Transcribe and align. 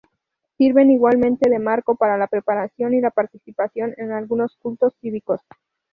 Sirven 0.57 0.89
igualmente 0.89 1.47
de 1.47 1.59
marco 1.59 1.93
para 1.95 2.17
la 2.17 2.25
preparación 2.25 2.95
y 2.95 3.01
la 3.01 3.11
participación 3.11 3.93
en 3.97 4.11
algunos 4.13 4.55
cultos 4.55 4.95
cívicos. 4.99 5.41